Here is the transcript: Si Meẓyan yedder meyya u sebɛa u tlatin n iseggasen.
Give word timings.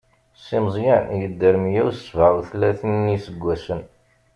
Si 0.43 0.57
Meẓyan 0.63 1.05
yedder 1.19 1.55
meyya 1.63 1.81
u 1.89 1.91
sebɛa 1.93 2.29
u 2.37 2.41
tlatin 2.49 2.93
n 3.05 3.13
iseggasen. 3.15 3.81